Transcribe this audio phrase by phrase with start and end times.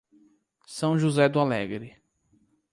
[0.65, 1.95] São José do Alegre